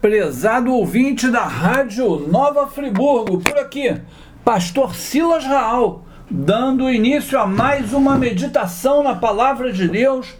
[0.00, 3.94] Prezado ouvinte da Rádio Nova Friburgo, por aqui,
[4.42, 10.34] Pastor Silas Raal, dando início a mais uma meditação na Palavra de Deus.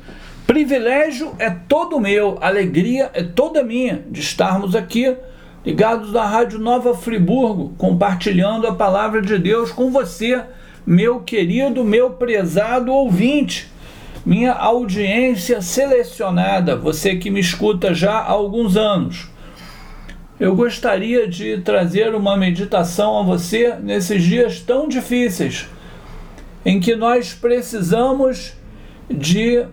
[0.46, 5.14] Privilégio é todo meu, alegria é toda minha de estarmos aqui
[5.62, 10.42] ligados à Rádio Nova Friburgo, compartilhando a Palavra de Deus com você,
[10.86, 13.70] meu querido, meu prezado ouvinte
[14.24, 19.29] minha audiência selecionada, você que me escuta já há alguns anos
[20.40, 25.68] eu gostaria de trazer uma meditação a você nesses dias tão difíceis,
[26.64, 28.54] em que nós precisamos
[29.10, 29.66] de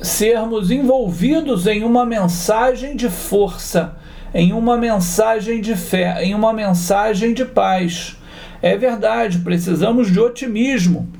[0.00, 3.94] sermos envolvidos em uma mensagem de força,
[4.32, 8.16] em uma mensagem de fé, em uma mensagem de paz.
[8.62, 11.10] É verdade, precisamos de otimismo.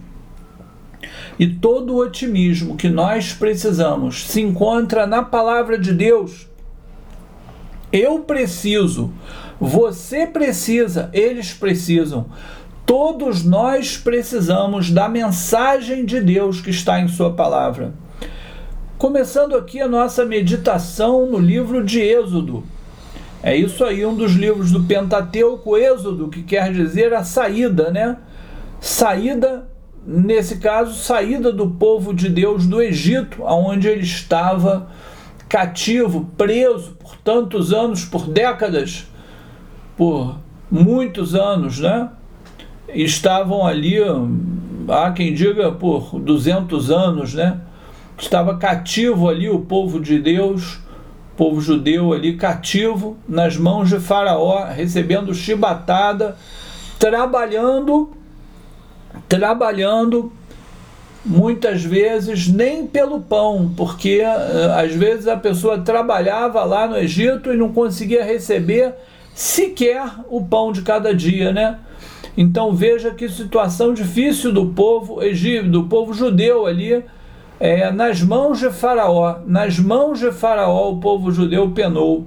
[1.38, 6.48] E todo o otimismo que nós precisamos se encontra na palavra de Deus
[7.96, 9.12] eu preciso,
[9.58, 12.26] você precisa, eles precisam.
[12.84, 17.94] Todos nós precisamos da mensagem de Deus que está em Sua palavra.
[18.98, 22.64] Começando aqui a nossa meditação no livro de Êxodo.
[23.42, 28.16] É isso aí, um dos livros do Pentateuco, Êxodo, que quer dizer a saída, né?
[28.80, 29.68] Saída,
[30.06, 34.88] nesse caso, saída do povo de Deus do Egito, aonde ele estava
[35.48, 39.06] cativo, preso por tantos anos, por décadas,
[39.96, 40.38] por
[40.70, 42.10] muitos anos, né?
[42.88, 43.96] Estavam ali,
[44.88, 47.60] há quem diga por 200 anos, né?
[48.18, 50.76] Estava cativo ali o povo de Deus,
[51.32, 56.36] o povo judeu ali cativo nas mãos de Faraó, recebendo chibatada,
[56.98, 58.10] trabalhando,
[59.28, 60.32] trabalhando
[61.26, 67.52] muitas vezes nem pelo pão, porque eh, às vezes a pessoa trabalhava lá no Egito
[67.52, 68.94] e não conseguia receber
[69.34, 71.78] sequer o pão de cada dia, né?
[72.36, 77.04] Então veja que situação difícil do povo egípcio, do povo judeu ali,
[77.58, 82.26] é, nas mãos de Faraó, nas mãos de Faraó o povo judeu penou,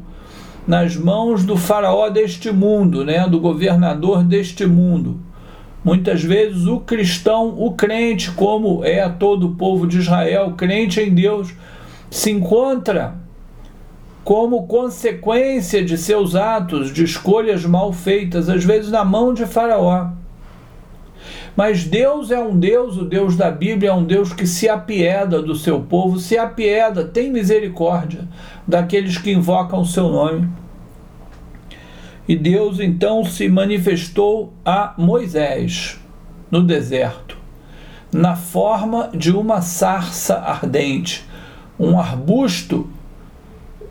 [0.68, 5.20] nas mãos do Faraó deste mundo, né, do governador deste mundo.
[5.90, 11.12] Muitas vezes o cristão, o crente, como é todo o povo de Israel, crente em
[11.12, 11.52] Deus,
[12.12, 13.16] se encontra
[14.24, 20.12] como consequência de seus atos, de escolhas mal feitas, às vezes na mão de Faraó.
[21.56, 25.42] Mas Deus é um Deus, o Deus da Bíblia é um Deus que se apieda
[25.42, 28.28] do seu povo, se apieda, tem misericórdia
[28.68, 30.48] daqueles que invocam o seu nome.
[32.30, 36.00] E Deus então se manifestou a Moisés
[36.52, 37.36] no deserto,
[38.14, 41.26] na forma de uma sarça ardente,
[41.80, 42.88] um arbusto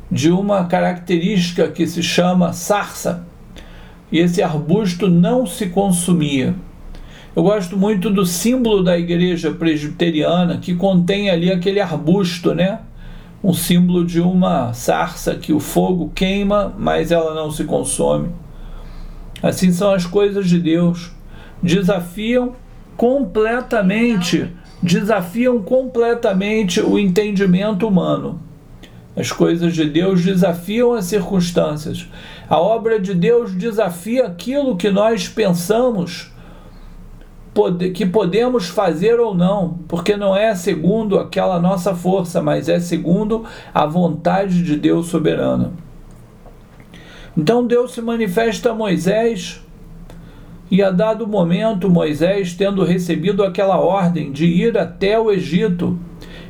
[0.09, 3.26] de uma característica que se chama sarça.
[4.12, 6.55] E esse arbusto não se consumia.
[7.34, 12.82] Eu gosto muito do símbolo da igreja presbiteriana que contém ali aquele arbusto, né?
[13.43, 18.31] Um símbolo de uma sarça que o fogo queima, mas ela não se consome.
[19.43, 21.12] Assim são as coisas de Deus.
[21.62, 22.54] Desafiam
[22.97, 28.41] completamente, desafiam completamente o entendimento humano.
[29.16, 32.06] As coisas de Deus desafiam as circunstâncias.
[32.49, 36.32] A obra de Deus desafia aquilo que nós pensamos
[37.94, 43.44] que podemos fazer ou não, porque não é segundo aquela nossa força, mas é segundo
[43.74, 45.72] a vontade de Deus soberana.
[47.36, 49.62] Então Deus se manifesta a Moisés
[50.70, 55.98] e a dado momento Moisés, tendo recebido aquela ordem de ir até o Egito,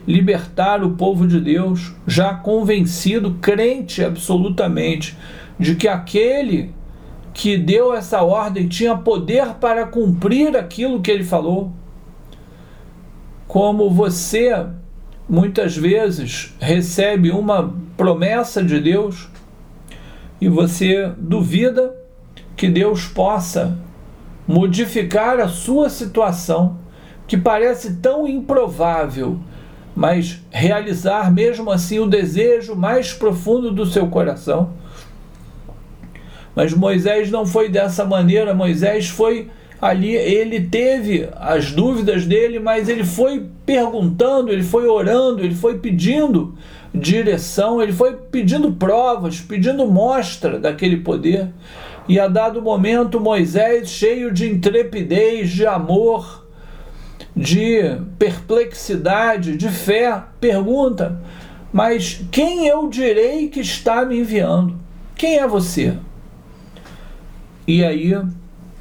[0.06, 5.16] libertar o povo de Deus, já convencido, crente absolutamente
[5.58, 6.72] de que aquele
[7.38, 11.70] que deu essa ordem tinha poder para cumprir aquilo que ele falou.
[13.46, 14.66] Como você
[15.28, 19.28] muitas vezes recebe uma promessa de Deus
[20.40, 21.94] e você duvida
[22.56, 23.78] que Deus possa
[24.44, 26.76] modificar a sua situação,
[27.28, 29.38] que parece tão improvável,
[29.94, 34.70] mas realizar mesmo assim o desejo mais profundo do seu coração.
[36.58, 38.52] Mas Moisés não foi dessa maneira.
[38.52, 39.48] Moisés foi
[39.80, 45.78] ali, ele teve as dúvidas dele, mas ele foi perguntando, ele foi orando, ele foi
[45.78, 46.58] pedindo
[46.92, 51.48] direção, ele foi pedindo provas, pedindo mostra daquele poder.
[52.08, 56.44] E a dado momento, Moisés, cheio de intrepidez, de amor,
[57.36, 61.22] de perplexidade, de fé, pergunta:
[61.72, 64.74] Mas quem eu direi que está me enviando?
[65.14, 65.94] Quem é você?
[67.68, 68.18] E aí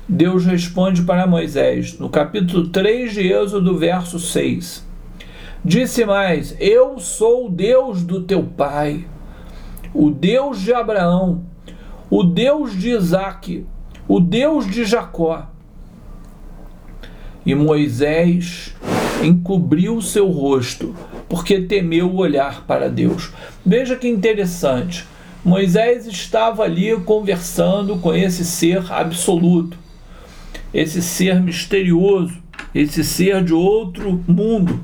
[0.08, 4.88] Deus responde para Moisés, no capítulo 3 de Êxodo, verso 6.
[5.62, 9.06] Disse mais: Eu sou o Deus do teu pai,
[9.94, 11.44] o Deus de Abraão,
[12.10, 13.66] o Deus de Isaque,
[14.08, 15.50] o Deus de Jacó.
[17.46, 18.74] E Moisés
[19.22, 20.96] encobriu seu rosto,
[21.28, 23.34] porque temeu olhar para Deus.
[23.66, 25.06] Veja que interessante.
[25.48, 29.88] Moisés estava ali conversando com esse ser absoluto
[30.74, 32.38] esse ser misterioso,
[32.74, 34.80] esse ser de outro mundo.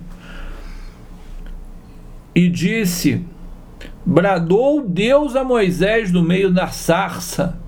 [2.34, 3.24] E disse:
[4.06, 7.60] Bradou Deus a Moisés no meio da sarça.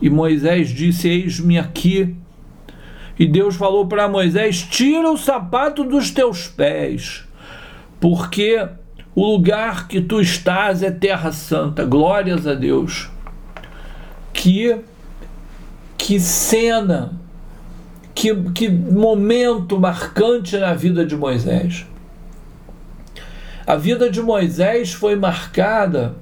[0.00, 2.14] E Moisés disse: Eis-me aqui.
[3.18, 7.24] E Deus falou para Moisés: Tira o sapato dos teus pés,
[8.00, 8.68] porque
[9.14, 11.84] o lugar que tu estás é terra santa.
[11.84, 13.10] Glórias a Deus.
[14.32, 14.80] Que
[15.96, 17.18] que cena,
[18.14, 21.86] que, que momento marcante na vida de Moisés.
[23.66, 26.14] A vida de Moisés foi marcada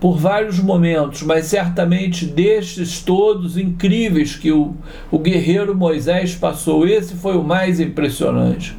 [0.00, 4.74] por vários momentos, mas certamente destes todos incríveis que o,
[5.10, 8.74] o guerreiro Moisés passou, esse foi o mais impressionante.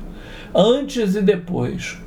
[0.55, 2.02] Antes e depois.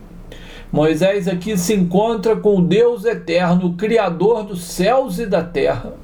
[0.72, 5.94] Moisés aqui se encontra com o Deus eterno, o Criador dos céus e da terra.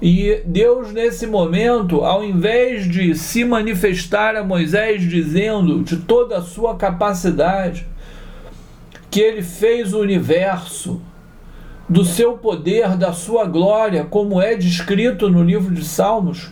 [0.00, 6.42] E Deus, nesse momento, ao invés de se manifestar a Moisés dizendo de toda a
[6.42, 7.86] sua capacidade,
[9.10, 11.00] que ele fez o universo,
[11.88, 16.50] do seu poder, da sua glória, como é descrito no livro de Salmos,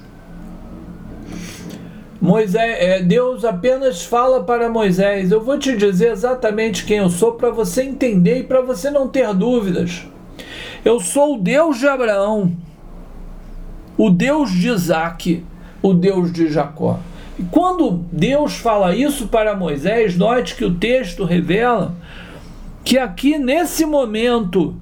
[2.25, 7.33] Moisés, é, Deus apenas fala para Moisés: Eu vou te dizer exatamente quem eu sou
[7.33, 10.07] para você entender e para você não ter dúvidas.
[10.83, 12.57] Eu sou o Deus de Abraão,
[13.99, 15.45] o Deus de Isaac,
[15.83, 16.99] o Deus de Jacó.
[17.39, 21.95] E quando Deus fala isso para Moisés, note que o texto revela
[22.83, 24.75] que aqui nesse momento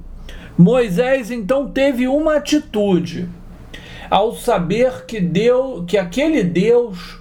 [0.56, 3.28] Moisés então teve uma atitude
[4.08, 7.20] ao saber que Deus, que aquele Deus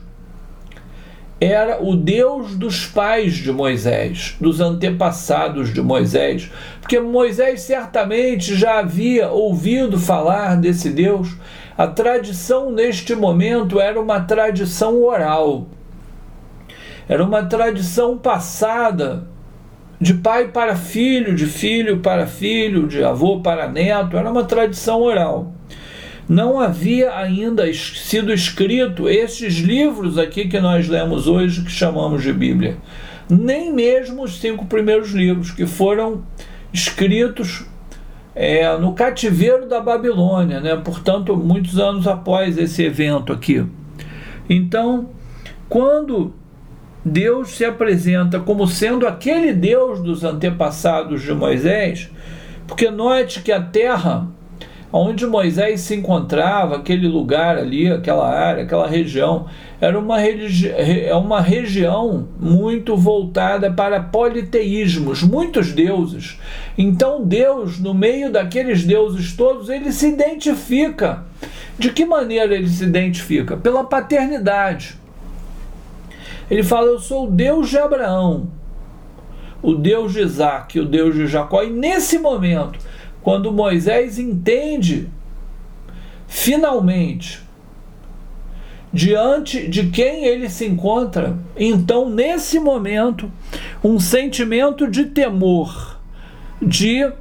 [1.42, 8.78] era o Deus dos pais de Moisés, dos antepassados de Moisés, porque Moisés certamente já
[8.78, 11.36] havia ouvido falar desse Deus
[11.76, 15.66] a tradição neste momento era uma tradição oral,
[17.10, 19.28] era uma tradição passada
[20.00, 25.02] de pai para filho, de filho para filho, de avô para neto, era uma tradição
[25.02, 25.54] oral.
[26.32, 32.32] Não havia ainda sido escrito esses livros aqui que nós lemos hoje, que chamamos de
[32.32, 32.78] Bíblia.
[33.30, 36.24] Nem mesmo os cinco primeiros livros, que foram
[36.72, 37.66] escritos
[38.34, 40.74] é, no cativeiro da Babilônia, né?
[40.78, 43.66] portanto, muitos anos após esse evento aqui.
[44.50, 45.10] Então,
[45.68, 46.34] quando
[47.04, 52.10] Deus se apresenta como sendo aquele Deus dos antepassados de Moisés,
[52.66, 54.30] porque note que a terra
[54.92, 59.46] onde Moisés se encontrava, aquele lugar ali, aquela área, aquela região,
[59.80, 66.40] era uma, religi é uma região muito voltada para politeísmos, muitos deuses.
[66.78, 71.24] Então Deus, no meio daqueles deuses todos, ele se identifica.
[71.80, 73.58] De que maneira ele se identifica?
[73.58, 75.00] Pela paternidade.
[76.50, 78.50] Ele fala: Eu sou o Deus de Abraão,
[79.62, 81.64] o Deus de Isaac, o Deus de Jacó.
[81.64, 82.78] E nesse momento,
[83.24, 85.08] quando Moisés entende,
[86.28, 87.42] finalmente,
[88.92, 93.32] diante de quem ele se encontra, então, nesse momento,
[93.84, 96.00] um sentimento de temor,
[96.62, 97.12] de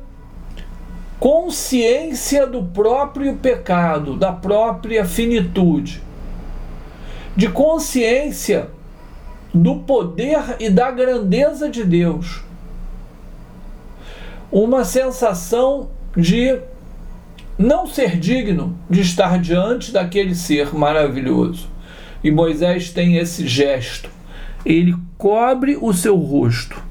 [1.18, 6.02] consciência do próprio pecado, da própria finitude,
[7.36, 8.68] de consciência
[9.52, 12.42] do poder e da grandeza de Deus
[14.50, 16.58] uma sensação de
[17.58, 21.68] não ser digno de estar diante daquele ser maravilhoso.
[22.22, 24.08] E Moisés tem esse gesto.
[24.64, 26.82] Ele cobre o seu rosto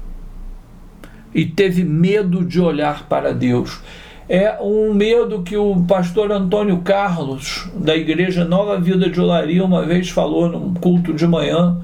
[1.34, 3.80] e teve medo de olhar para Deus.
[4.28, 9.84] É um medo que o pastor Antônio Carlos, da Igreja Nova Vida de Olaria, uma
[9.84, 11.80] vez falou num culto de manhã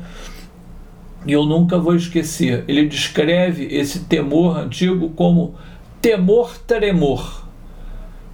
[1.26, 2.64] e eu nunca vou esquecer.
[2.68, 5.56] Ele descreve esse temor antigo como
[6.06, 7.42] temor-tremor.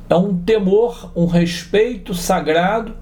[0.07, 2.93] É um temor, um respeito sagrado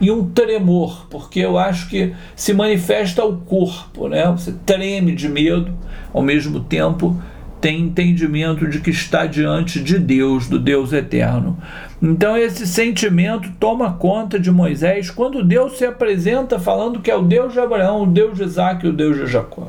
[0.00, 4.26] e um tremor, porque eu acho que se manifesta o corpo, né?
[4.32, 5.72] Você treme de medo,
[6.12, 7.16] ao mesmo tempo
[7.60, 11.56] tem entendimento de que está diante de Deus, do Deus eterno.
[12.02, 17.22] Então esse sentimento toma conta de Moisés quando Deus se apresenta falando que é o
[17.22, 19.68] Deus de Abraão, o Deus de Isaac e o Deus de Jacó.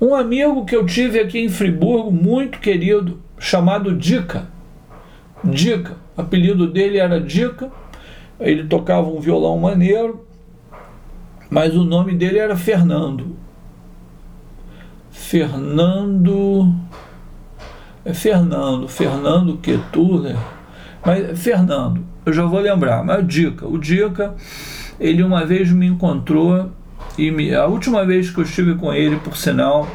[0.00, 4.46] Um amigo que eu tive aqui em Friburgo, muito querido, chamado Dica.
[5.42, 7.70] Dica, apelido dele era Dica,
[8.38, 10.24] ele tocava um violão maneiro,
[11.48, 13.34] mas o nome dele era Fernando.
[15.10, 16.72] Fernando.
[18.04, 20.36] É Fernando, Fernando Ketuler.
[21.04, 24.34] Mas Fernando, eu já vou lembrar, mas Dica, o Dica,
[24.98, 26.70] ele uma vez me encontrou
[27.16, 29.88] e me, a última vez que eu estive com ele, por sinal,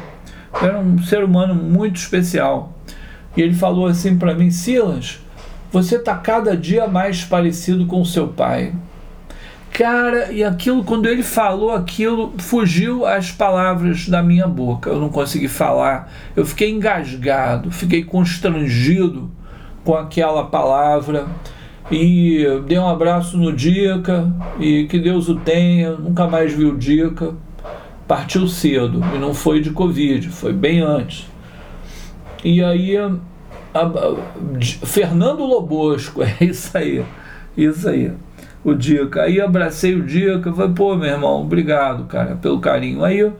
[0.60, 2.76] era um ser humano muito especial.
[3.36, 5.20] E ele falou assim para mim, Silas,
[5.70, 8.72] você está cada dia mais parecido com seu pai.
[9.76, 14.88] Cara, e aquilo, quando ele falou aquilo, fugiu as palavras da minha boca.
[14.88, 16.10] Eu não consegui falar.
[16.34, 19.30] Eu fiquei engasgado, fiquei constrangido
[19.84, 21.26] com aquela palavra.
[21.90, 25.92] E dei um abraço no Dica e que Deus o tenha.
[25.92, 27.34] Nunca mais vi o Dica.
[28.08, 31.26] Partiu cedo e não foi de Covid, foi bem antes.
[32.46, 33.10] E aí, a,
[33.74, 34.16] a,
[34.86, 37.04] Fernando Lobosco, é isso aí,
[37.56, 38.12] isso aí
[38.62, 39.22] o Dica.
[39.22, 43.04] Aí abracei o Dica, falei, pô, meu irmão, obrigado, cara, pelo carinho.
[43.04, 43.32] Aí eu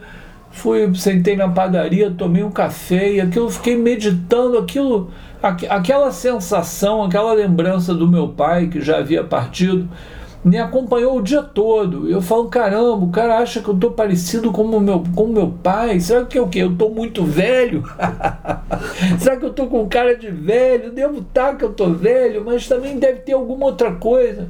[0.50, 7.04] fui, sentei na padaria, tomei um café e aquilo, fiquei meditando aquilo, aqu aquela sensação,
[7.04, 9.88] aquela lembrança do meu pai que já havia partido,
[10.46, 12.08] me acompanhou o dia todo.
[12.08, 15.98] Eu falo, caramba, o cara acha que eu tô parecido com meu, com meu pai.
[15.98, 16.60] Será que é o quê?
[16.60, 17.82] Eu tô muito velho?
[19.18, 20.92] Será que eu tô com cara de velho?
[20.92, 24.48] Devo estar tá que eu tô velho, mas também deve ter alguma outra coisa.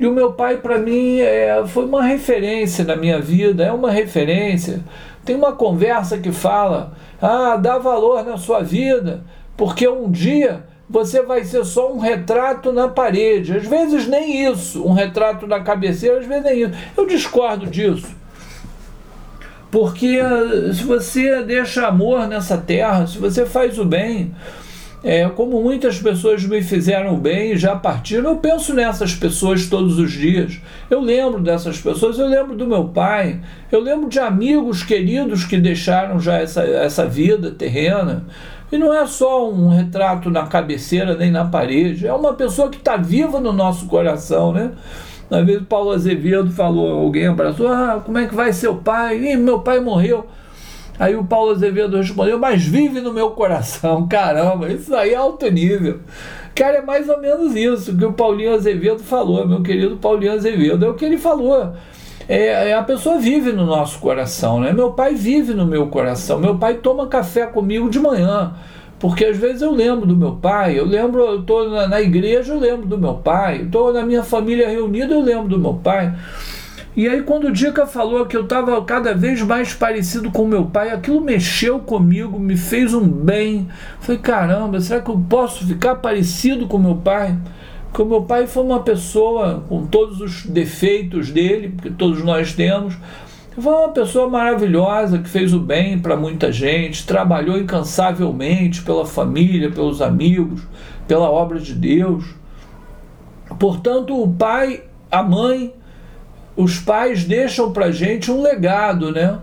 [0.00, 3.92] E o meu pai, para mim, é, foi uma referência na minha vida, é uma
[3.92, 4.80] referência.
[5.24, 9.22] Tem uma conversa que fala: ah, dá valor na sua vida,
[9.56, 13.56] porque um dia você vai ser só um retrato na parede.
[13.56, 16.72] Às vezes nem isso, um retrato na cabeceira, às vezes nem isso.
[16.96, 18.08] Eu discordo disso.
[19.70, 20.18] Porque
[20.74, 24.34] se você deixa amor nessa terra, se você faz o bem,
[25.02, 29.96] é, como muitas pessoas me fizeram bem e já partiram, eu penso nessas pessoas todos
[29.96, 30.58] os dias.
[30.90, 35.56] Eu lembro dessas pessoas, eu lembro do meu pai, eu lembro de amigos queridos que
[35.56, 38.26] deixaram já essa, essa vida terrena.
[38.70, 42.78] E não é só um retrato na cabeceira nem na parede, é uma pessoa que
[42.78, 44.72] está viva no nosso coração, né?
[45.30, 49.18] Uma vez o Paulo Azevedo falou, alguém abraçou, ah, como é que vai seu pai?
[49.18, 50.26] Ih, meu pai morreu.
[50.98, 54.06] Aí o Paulo Azevedo respondeu, mas vive no meu coração.
[54.10, 56.00] Caramba, isso aí é alto nível.
[56.54, 60.84] Cara, é mais ou menos isso que o Paulinho Azevedo falou, meu querido Paulinho Azevedo.
[60.84, 61.72] É o que ele falou.
[62.28, 64.72] É, é, a pessoa vive no nosso coração, né?
[64.72, 66.38] Meu pai vive no meu coração.
[66.38, 68.54] Meu pai toma café comigo de manhã.
[69.00, 72.52] Porque às vezes eu lembro do meu pai, eu lembro, eu estou na, na igreja,
[72.52, 76.14] eu lembro do meu pai, estou na minha família reunida, eu lembro do meu pai.
[76.96, 80.66] E aí, quando o Dica falou que eu estava cada vez mais parecido com meu
[80.66, 83.68] pai, aquilo mexeu comigo, me fez um bem.
[84.00, 87.38] Falei, caramba, será que eu posso ficar parecido com meu pai?
[87.84, 92.52] Porque o meu pai foi uma pessoa com todos os defeitos dele, porque todos nós
[92.54, 92.96] temos.
[93.56, 99.70] Foi uma pessoa maravilhosa que fez o bem para muita gente, trabalhou incansavelmente pela família,
[99.70, 100.62] pelos amigos,
[101.06, 102.24] pela obra de Deus.
[103.58, 105.74] Portanto, o pai, a mãe
[106.56, 109.38] os pais deixam para gente um legado, né?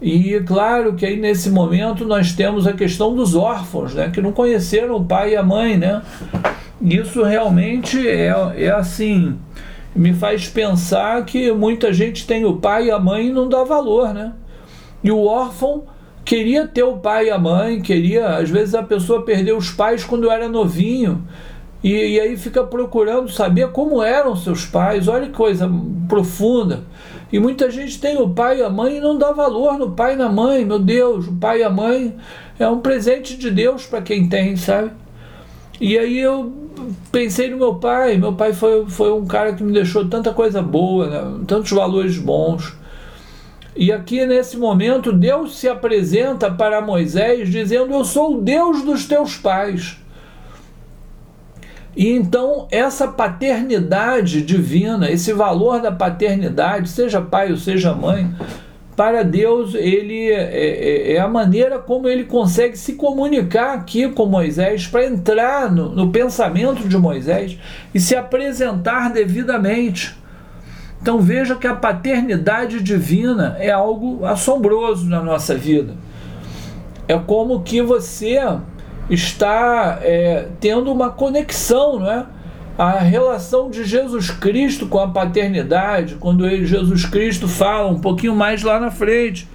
[0.00, 4.10] E claro que aí nesse momento nós temos a questão dos órfãos, né?
[4.12, 6.02] Que não conheceram o pai e a mãe, né?
[6.80, 9.38] Isso realmente é, é assim,
[9.94, 13.62] me faz pensar que muita gente tem o pai e a mãe e não dá
[13.62, 14.32] valor, né?
[15.04, 15.84] E o órfão
[16.24, 20.04] queria ter o pai e a mãe, queria, às vezes a pessoa perdeu os pais
[20.04, 21.22] quando era novinho
[21.82, 25.08] e, e, aí fica procurando saber como eram seus pais.
[25.08, 25.68] Olha que coisa
[26.08, 26.84] profunda.
[27.32, 30.12] E muita gente tem o pai e a mãe e não dá valor no pai
[30.12, 30.64] e na mãe.
[30.64, 32.14] Meu Deus, o pai e a mãe
[32.58, 34.92] é um presente de Deus para quem tem, sabe?
[35.80, 36.52] E aí eu
[37.10, 38.16] pensei no meu pai.
[38.16, 41.44] Meu pai foi, foi um cara que me deixou tanta coisa boa, né?
[41.48, 42.76] tantos valores bons.
[43.74, 49.06] E aqui nesse momento, Deus se apresenta para Moisés dizendo: Eu sou o Deus dos
[49.06, 50.01] teus pais.
[51.96, 58.34] E então essa paternidade divina, esse valor da paternidade, seja pai ou seja mãe,
[58.96, 64.26] para Deus ele é, é, é a maneira como ele consegue se comunicar aqui com
[64.26, 67.58] Moisés para entrar no, no pensamento de Moisés
[67.94, 70.16] e se apresentar devidamente.
[71.00, 75.94] Então veja que a paternidade divina é algo assombroso na nossa vida
[77.08, 78.38] É como que você
[79.10, 82.26] está é, tendo uma conexão, não é?
[82.78, 88.34] A relação de Jesus Cristo com a paternidade, quando ele, Jesus Cristo fala um pouquinho
[88.34, 89.46] mais lá na frente.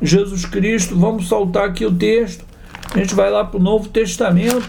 [0.00, 2.44] Jesus Cristo, vamos soltar aqui o texto.
[2.94, 4.68] A gente vai lá para o Novo Testamento.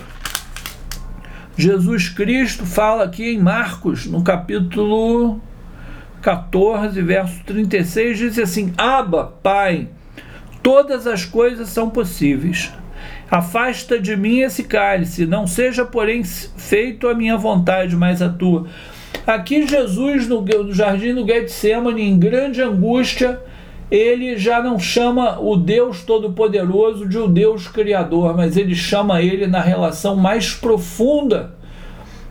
[1.55, 5.39] Jesus Cristo fala aqui em Marcos, no capítulo
[6.21, 9.87] 14, verso 36, diz assim: Aba, Pai,
[10.61, 12.71] todas as coisas são possíveis.
[13.29, 18.67] Afasta de mim esse cálice, não seja, porém, feito a minha vontade, mas a tua.
[19.25, 23.41] Aqui, Jesus, no, jardim do Getsemane, em grande angústia,
[23.91, 29.47] ele já não chama o Deus Todo-Poderoso de o Deus Criador, mas ele chama ele
[29.47, 31.55] na relação mais profunda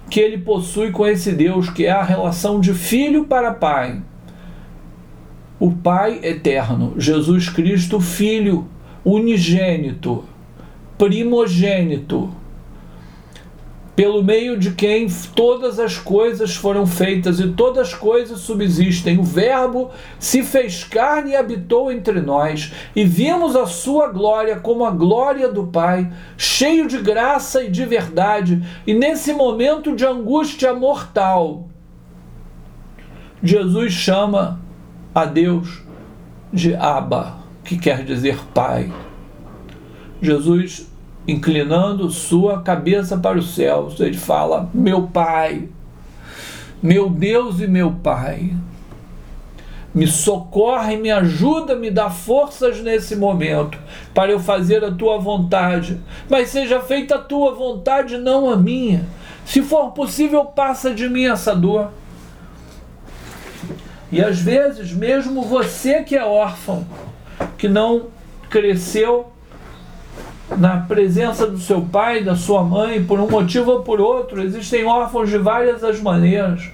[0.08, 4.00] que ele possui com esse Deus, que é a relação de filho para pai.
[5.58, 8.68] O Pai eterno, Jesus Cristo, Filho
[9.04, 10.24] unigênito,
[10.98, 12.32] primogênito
[13.96, 19.18] pelo meio de quem todas as coisas foram feitas e todas as coisas subsistem.
[19.18, 24.84] O Verbo se fez carne e habitou entre nós, e vimos a sua glória como
[24.84, 28.62] a glória do Pai, cheio de graça e de verdade.
[28.86, 31.66] E nesse momento de angústia mortal,
[33.42, 34.60] Jesus chama
[35.14, 35.82] a Deus
[36.52, 38.92] de Abba, que quer dizer Pai.
[40.20, 40.86] Jesus
[41.26, 45.68] inclinando sua cabeça para os céus, ele fala: Meu Pai,
[46.82, 48.54] meu Deus e meu Pai,
[49.92, 53.78] me socorre, me ajuda, me dá forças nesse momento
[54.14, 59.04] para eu fazer a tua vontade, mas seja feita a tua vontade, não a minha.
[59.44, 61.90] Se for possível, passa de mim essa dor.
[64.10, 66.86] E às vezes, mesmo você que é órfão,
[67.56, 68.08] que não
[68.48, 69.32] cresceu
[70.50, 74.42] na presença do seu pai, da sua mãe, por um motivo ou por outro.
[74.42, 76.70] Existem órfãos de várias as maneiras.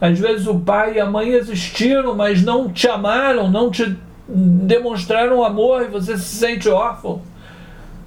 [0.00, 5.44] Às vezes o pai e a mãe existiram, mas não te amaram, não te demonstraram
[5.44, 7.20] amor e você se sente órfão.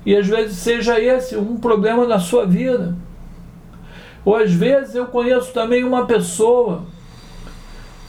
[0.06, 2.96] E às vezes seja esse um problema na sua vida.
[4.26, 6.84] Ou às vezes eu conheço também uma pessoa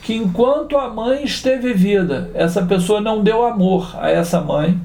[0.01, 4.79] que enquanto a mãe esteve vida, essa pessoa não deu amor a essa mãe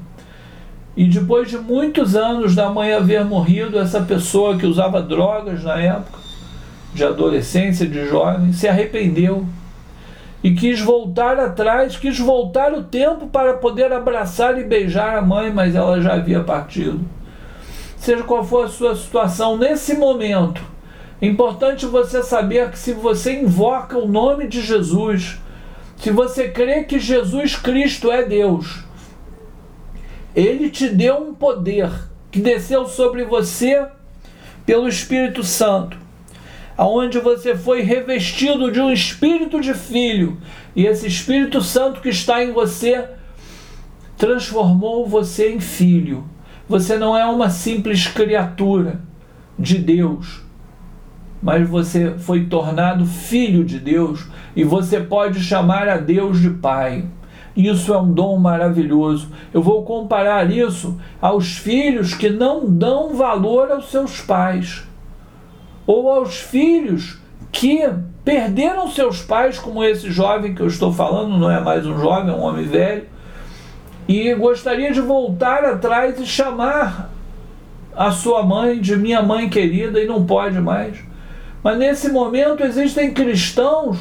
[0.96, 5.80] e depois de muitos anos da mãe haver morrido, essa pessoa que usava drogas na
[5.80, 6.18] época,
[6.92, 9.46] de adolescência, de jovem, se arrependeu
[10.42, 15.52] e quis voltar atrás, quis voltar o tempo para poder abraçar e beijar a mãe,
[15.52, 17.00] mas ela já havia partido.
[17.96, 20.62] Seja qual for a sua situação nesse momento,
[21.20, 25.38] é importante você saber que se você invoca o nome de Jesus,
[25.98, 28.84] se você crê que Jesus Cristo é Deus,
[30.34, 31.90] ele te deu um poder
[32.30, 33.86] que desceu sobre você
[34.64, 35.96] pelo Espírito Santo,
[36.76, 40.38] aonde você foi revestido de um espírito de filho,
[40.74, 43.08] e esse Espírito Santo que está em você
[44.16, 46.24] transformou você em filho.
[46.68, 49.00] Você não é uma simples criatura
[49.58, 50.42] de Deus,
[51.42, 57.06] mas você foi tornado filho de Deus e você pode chamar a Deus de Pai.
[57.66, 59.28] Isso é um dom maravilhoso.
[59.52, 64.84] Eu vou comparar isso aos filhos que não dão valor aos seus pais,
[65.86, 67.18] ou aos filhos
[67.52, 67.88] que
[68.24, 72.32] perderam seus pais, como esse jovem que eu estou falando, não é mais um jovem,
[72.32, 73.04] é um homem velho,
[74.06, 77.10] e gostaria de voltar atrás e chamar
[77.96, 80.98] a sua mãe de minha mãe querida e não pode mais.
[81.62, 83.98] Mas nesse momento existem cristãos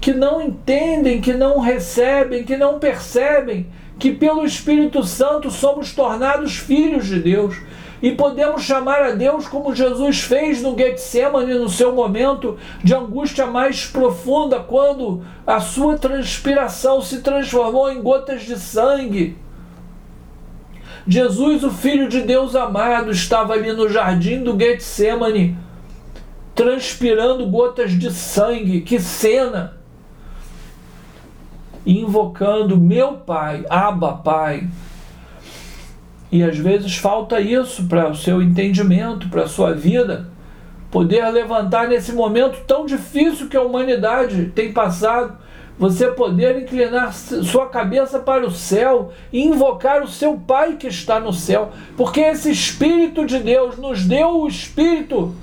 [0.00, 3.66] que não entendem, que não recebem, que não percebem
[3.98, 7.56] que pelo Espírito Santo somos tornados filhos de Deus
[8.00, 13.44] e podemos chamar a Deus como Jesus fez no Getsemane no seu momento de angústia
[13.44, 19.36] mais profunda, quando a sua transpiração se transformou em gotas de sangue.
[21.08, 25.56] Jesus, o Filho de Deus amado, estava ali no jardim do Getsemane,
[26.54, 28.82] transpirando gotas de sangue.
[28.82, 29.77] Que cena!
[31.88, 34.68] Invocando meu Pai, Abba Pai.
[36.30, 40.28] E às vezes falta isso para o seu entendimento, para a sua vida,
[40.90, 45.38] poder levantar nesse momento tão difícil que a humanidade tem passado,
[45.78, 51.18] você poder inclinar sua cabeça para o céu e invocar o seu Pai que está
[51.18, 55.34] no céu, porque esse Espírito de Deus nos deu o Espírito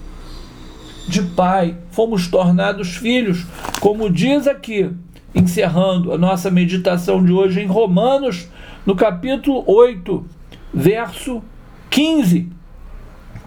[1.07, 3.45] de Pai, fomos tornados filhos,
[3.79, 4.91] como diz aqui
[5.35, 8.47] encerrando a nossa meditação de hoje em Romanos,
[8.85, 10.25] no capítulo 8,
[10.73, 11.43] verso
[11.89, 12.49] 15.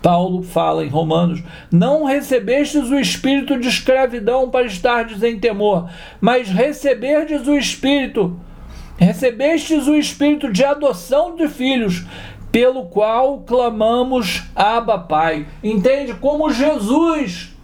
[0.03, 6.49] Paulo fala em Romanos: Não recebestes o espírito de escravidão para estardes em temor, mas
[6.49, 8.39] receberdes o espírito,
[8.97, 12.05] recebestes o espírito de adoção de filhos,
[12.53, 15.47] pelo qual clamamos Abba Pai.
[15.65, 17.58] Entende como Jesus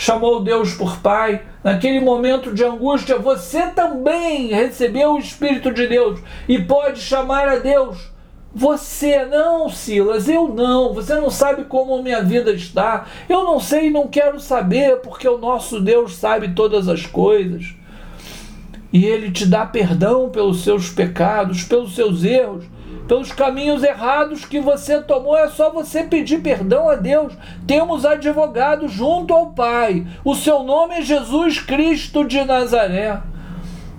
[0.00, 6.18] chamou Deus por Pai, naquele momento de angústia, você também recebeu o Espírito de Deus
[6.48, 8.10] e pode chamar a Deus.
[8.54, 10.94] Você não, Silas, eu não.
[10.94, 13.04] Você não sabe como minha vida está.
[13.28, 17.74] Eu não sei e não quero saber, porque o nosso Deus sabe todas as coisas.
[18.90, 22.64] E Ele te dá perdão pelos seus pecados, pelos seus erros
[23.10, 27.32] pelos caminhos errados que você tomou, é só você pedir perdão a Deus.
[27.66, 30.06] Temos advogado junto ao Pai.
[30.24, 33.20] O seu nome é Jesus Cristo de Nazaré.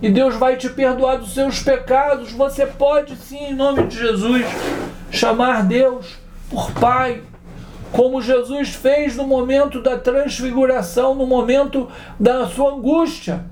[0.01, 2.31] E Deus vai te perdoar dos seus pecados.
[2.31, 4.45] Você pode sim, em nome de Jesus,
[5.11, 6.17] chamar Deus
[6.49, 7.21] por Pai
[7.91, 13.43] como Jesus fez no momento da transfiguração, no momento da sua angústia.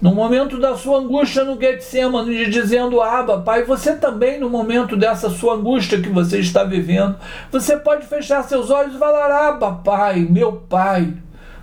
[0.00, 5.30] No momento da sua angústia no Getsemane, dizendo, Abba, Pai, você também no momento dessa
[5.30, 7.16] sua angústia que você está vivendo,
[7.50, 11.14] você pode fechar seus olhos e falar, Abba, Pai, meu Pai,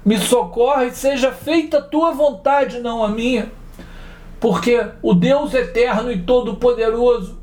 [0.04, 3.52] me socorre, seja feita a tua vontade, não a minha.
[4.40, 7.43] Porque o Deus eterno e todo-poderoso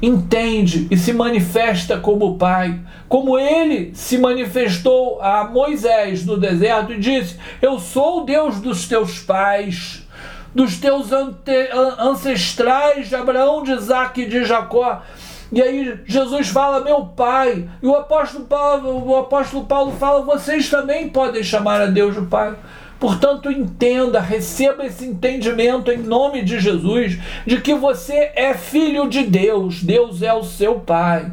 [0.00, 6.98] entende e se manifesta como Pai, como ele se manifestou a Moisés no deserto e
[6.98, 10.06] disse: Eu sou o Deus dos teus pais,
[10.54, 11.08] dos teus
[11.98, 15.02] ancestrais de Abraão, de Isaac e de Jacó.
[15.50, 17.68] E aí Jesus fala, meu pai.
[17.82, 22.26] E o apóstolo Paulo, o apóstolo Paulo fala, vocês também podem chamar a Deus de
[22.26, 22.54] Pai.
[22.98, 29.22] Portanto, entenda, receba esse entendimento em nome de Jesus, de que você é filho de
[29.22, 31.30] Deus, Deus é o seu Pai.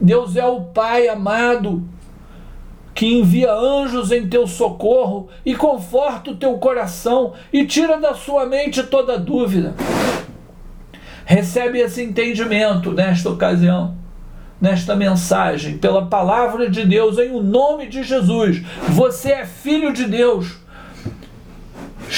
[0.00, 1.82] Deus é o Pai amado
[2.94, 8.46] que envia anjos em teu socorro e conforta o teu coração e tira da sua
[8.46, 9.74] mente toda dúvida.
[11.24, 13.96] Recebe esse entendimento nesta ocasião,
[14.60, 18.62] nesta mensagem, pela palavra de Deus, em o nome de Jesus.
[18.90, 20.63] Você é filho de Deus.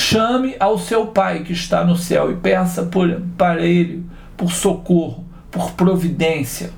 [0.09, 4.05] Chame ao seu Pai que está no céu e peça por, para Ele
[4.37, 6.71] por socorro, por providência,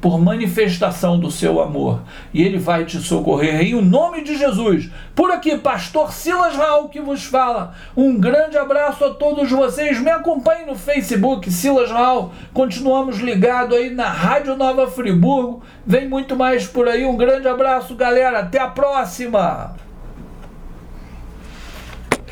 [0.00, 2.00] por manifestação do seu amor.
[2.32, 4.88] E Ele vai te socorrer em o nome de Jesus.
[5.14, 7.74] Por aqui, Pastor Silas Raul que vos fala.
[7.94, 10.00] Um grande abraço a todos vocês.
[10.00, 12.32] Me acompanhe no Facebook, Silas Raul.
[12.54, 15.62] Continuamos ligados aí na Rádio Nova Friburgo.
[15.86, 17.04] Vem muito mais por aí.
[17.04, 18.38] Um grande abraço, galera.
[18.38, 19.89] Até a próxima!